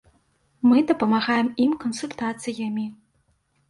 [0.69, 2.93] Мы дапамагаем ім кансультацыямі.